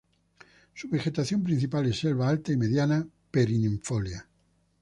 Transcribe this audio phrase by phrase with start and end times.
[0.73, 4.25] Su vegetación principal es selva alta y mediana perennifolia.